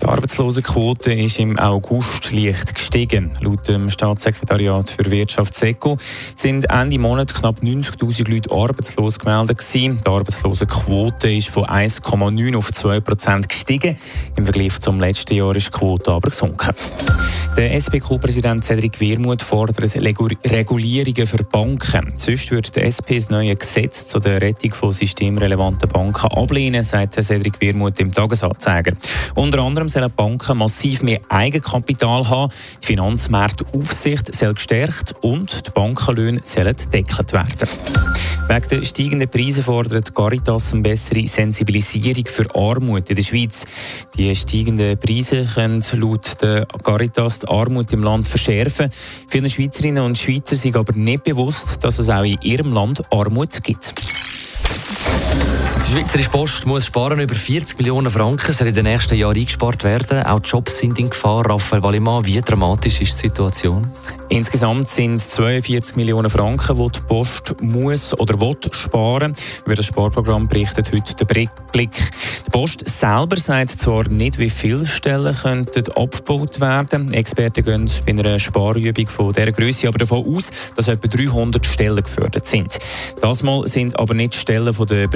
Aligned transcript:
Die 0.00 0.06
Arbeitslosenquote 0.06 1.12
ist 1.12 1.40
im 1.40 1.58
August 1.58 2.30
leicht 2.32 2.72
gestiegen. 2.72 3.32
Laut 3.40 3.66
dem 3.66 3.90
Staatssekretariat 3.90 4.88
für 4.88 5.10
Wirtschaft 5.10 5.54
SECO 5.54 5.98
sind 6.36 6.70
Ende 6.70 6.98
Monat 7.00 7.34
knapp 7.34 7.60
90.000 7.60 8.30
Leute 8.30 8.50
arbeitslos 8.52 9.18
gemeldet 9.18 9.58
gewesen. 9.58 10.00
Die 10.04 10.08
Arbeitslosenquote 10.08 11.32
ist 11.32 11.48
von 11.48 11.64
1,9 11.64 12.56
auf 12.56 12.70
2 12.70 13.00
Prozent 13.00 13.48
gestiegen. 13.48 13.96
Im 14.36 14.44
Vergleich 14.44 14.78
zum 14.78 15.00
letzten 15.00 15.34
Jahr 15.34 15.56
ist 15.56 15.66
die 15.66 15.72
Quote 15.72 16.12
aber 16.12 16.28
gesunken. 16.28 16.74
Der 17.56 17.74
SPQ-Präsident 17.74 18.62
Cedric 18.62 19.00
Wermuth 19.00 19.42
fordert 19.42 19.80
Regulierungen 19.80 21.26
für 21.26 21.42
Banken. 21.42 22.12
Sonst 22.16 22.52
wird 22.52 22.76
der 22.76 22.86
SP 22.86 23.18
das 23.18 23.30
neue 23.30 23.56
Gesetz 23.56 24.06
zur 24.06 24.24
Rettung 24.24 24.72
von 24.74 24.92
systemrelevanten 24.92 25.88
Banken 25.88 26.28
ablehnen, 26.28 26.84
sagt 26.84 27.14
Cedric 27.14 27.60
Wermuth 27.60 27.98
im 27.98 28.12
Tagesanzeiger. 28.12 28.92
Unter 29.34 29.58
anderem 29.58 29.87
sollen 29.88 30.12
Banken 30.14 30.58
massiv 30.58 31.02
mehr 31.02 31.20
Eigenkapital 31.28 32.28
haben, 32.28 32.52
die 32.82 32.86
Finanzmarktaufsicht 32.86 34.34
soll 34.34 34.54
gestärkt 34.54 35.14
und 35.22 35.66
die 35.66 35.70
Bankenlöhne 35.70 36.40
sollen 36.44 36.76
deckelt 36.92 37.32
werden. 37.32 37.68
Wegen 38.48 38.68
der 38.68 38.84
steigenden 38.84 39.28
Preise 39.28 39.62
fordert 39.62 40.14
Caritas 40.14 40.72
eine 40.72 40.80
bessere 40.80 41.28
Sensibilisierung 41.28 42.24
für 42.26 42.46
Armut 42.54 43.10
in 43.10 43.16
der 43.16 43.22
Schweiz. 43.22 43.66
Die 44.16 44.34
steigenden 44.34 44.98
Preise 44.98 45.44
können 45.44 45.84
laut 45.92 46.40
der 46.40 46.64
Caritas 46.82 47.40
die 47.40 47.48
Armut 47.48 47.92
im 47.92 48.02
Land 48.02 48.26
verschärfen. 48.26 48.88
Vielen 49.28 49.50
Schweizerinnen 49.50 50.02
und 50.02 50.16
Schweizer 50.16 50.56
sind 50.56 50.76
aber 50.76 50.94
nicht 50.94 51.24
bewusst, 51.24 51.84
dass 51.84 51.98
es 51.98 52.08
auch 52.08 52.24
in 52.24 52.38
ihrem 52.40 52.72
Land 52.72 53.02
Armut 53.12 53.62
gibt. 53.62 53.92
Die 55.88 55.94
Schweizerische 55.94 56.28
Post 56.28 56.66
muss 56.66 56.84
sparen. 56.84 57.18
Über 57.18 57.34
40 57.34 57.78
Millionen 57.78 58.10
Franken 58.10 58.52
sollen 58.52 58.68
in 58.68 58.74
den 58.74 58.84
nächsten 58.84 59.14
Jahren 59.14 59.38
eingespart 59.38 59.84
werden. 59.84 60.22
Auch 60.22 60.40
Jobs 60.44 60.76
sind 60.76 60.98
in 60.98 61.08
Gefahr. 61.08 61.48
Raphael 61.48 61.82
Wallimann, 61.82 62.26
wie 62.26 62.38
dramatisch 62.42 63.00
ist 63.00 63.14
die 63.14 63.28
Situation? 63.28 63.90
Insgesamt 64.28 64.86
sind 64.86 65.14
es 65.14 65.30
42 65.30 65.96
Millionen 65.96 66.28
Franken, 66.28 66.76
die 66.76 66.90
die 66.90 67.00
Post 67.08 67.54
muss 67.62 68.12
oder 68.20 68.38
will 68.38 68.54
sparen. 68.70 69.34
Über 69.64 69.76
das 69.76 69.86
Sparprogramm 69.86 70.46
berichtet 70.46 70.92
heute 70.92 71.14
der 71.14 71.24
Blick. 71.72 71.90
Die 72.48 72.50
Post 72.50 72.86
selber 72.86 73.38
sagt 73.38 73.70
zwar 73.70 74.06
nicht, 74.08 74.38
wie 74.38 74.50
viele 74.50 74.86
Stellen 74.86 75.34
könnten 75.34 75.90
abgebaut 75.92 76.60
werden. 76.60 77.14
Experten 77.14 77.64
gehen 77.64 77.90
bei 78.04 78.12
einer 78.12 78.38
Sparübung 78.38 79.06
von 79.06 79.32
dieser 79.32 79.52
Größe 79.52 79.88
aber 79.88 79.98
davon 79.98 80.26
aus, 80.26 80.50
dass 80.76 80.88
etwa 80.88 81.08
300 81.08 81.64
Stellen 81.64 82.02
gefördert 82.02 82.44
sind. 82.44 82.78
Das 83.22 83.42
Mal 83.42 83.66
sind 83.66 83.98
aber 83.98 84.12
nicht 84.12 84.34
Stellen 84.34 84.74
der 84.86 85.08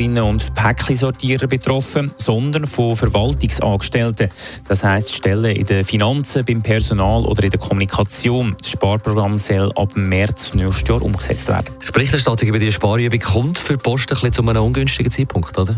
Briefträgerinnen 0.00 0.22
und 0.22 0.54
Päckchensortierer 0.54 1.46
betroffen, 1.46 2.10
sondern 2.16 2.66
von 2.66 2.96
Verwaltungsangestellten. 2.96 4.30
Das 4.66 4.82
heisst 4.82 5.14
Stellen 5.14 5.54
in 5.54 5.66
den 5.66 5.84
Finanzen, 5.84 6.42
beim 6.44 6.62
Personal 6.62 7.24
oder 7.24 7.44
in 7.44 7.50
der 7.50 7.60
Kommunikation. 7.60 8.56
Das 8.58 8.70
Sparprogramm 8.70 9.36
soll 9.36 9.70
ab 9.76 9.94
März 9.96 10.54
nächstes 10.54 10.88
Jahr 10.88 11.02
umgesetzt 11.02 11.48
werden. 11.48 11.74
Die 11.86 11.92
Berichterstattung 11.92 12.48
über 12.48 12.58
die 12.58 12.72
Sparübung 12.72 13.18
kommt 13.18 13.58
für 13.58 13.76
die 13.76 13.82
Post 13.82 14.10
ein 14.10 14.14
bisschen 14.14 14.32
zu 14.32 14.42
einem 14.42 14.62
ungünstigen 14.62 15.12
Zeitpunkt, 15.12 15.58
oder? 15.58 15.74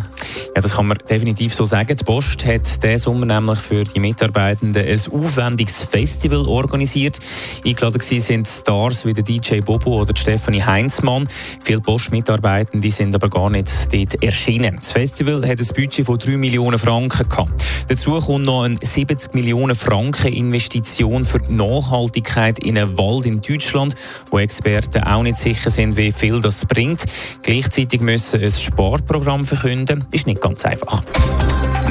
Ja, 0.54 0.62
das 0.62 0.76
kann 0.76 0.86
man 0.86 0.98
definitiv 1.10 1.52
so 1.52 1.64
sagen. 1.64 1.96
Die 1.96 2.04
Post 2.04 2.46
hat 2.46 2.82
diesen 2.82 2.98
Sommer 2.98 3.26
nämlich 3.26 3.58
für 3.58 3.82
die 3.82 3.98
Mitarbeitenden 3.98 4.86
ein 4.86 5.00
aufwendiges 5.10 5.82
Festival 5.84 6.46
organisiert. 6.46 7.18
Eingeladen 7.66 8.00
sind 8.00 8.46
Stars 8.46 9.04
wie 9.04 9.14
der 9.14 9.24
DJ 9.24 9.60
Bobo 9.60 10.00
oder 10.00 10.14
Stefanie 10.16 10.62
Heinzmann. 10.62 11.28
Viele 11.64 11.80
Postmitarbeitende 11.80 12.90
sind 12.90 13.14
aber 13.14 13.28
gar 13.28 13.50
nicht 13.50 13.92
dort 13.92 14.11
erschienen. 14.20 14.76
Das 14.76 14.92
Festival 14.92 15.46
hat 15.46 15.60
ein 15.60 15.66
Budget 15.74 16.06
von 16.06 16.18
3 16.18 16.36
Millionen 16.36 16.78
Franken 16.78 17.28
gehabt. 17.28 17.64
Dazu 17.88 18.18
kommt 18.18 18.46
noch 18.46 18.64
eine 18.64 18.76
70 18.80 19.34
Millionen 19.34 19.76
Franken 19.76 20.32
Investition 20.32 21.24
für 21.24 21.38
die 21.38 21.52
Nachhaltigkeit 21.52 22.58
in 22.58 22.78
einen 22.78 22.96
Wald 22.98 23.26
in 23.26 23.40
Deutschland, 23.40 23.94
wo 24.30 24.38
Experten 24.38 25.02
auch 25.04 25.22
nicht 25.22 25.36
sicher 25.36 25.70
sind, 25.70 25.96
wie 25.96 26.12
viel 26.12 26.40
das 26.40 26.66
bringt. 26.66 27.04
Gleichzeitig 27.42 28.00
müssen 28.00 28.42
ein 28.42 28.50
Sparprogramm 28.50 29.44
verkünden, 29.44 30.04
ist 30.10 30.26
nicht 30.26 30.40
ganz 30.40 30.64
einfach. 30.64 31.02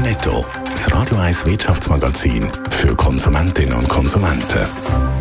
Netto, 0.02 0.46
das 0.72 0.92
Radio 0.92 1.18
1 1.18 1.46
Wirtschaftsmagazin 1.46 2.48
für 2.72 2.96
Konsumentinnen 2.96 3.74
und 3.74 3.88
Konsumenten. 3.88 5.21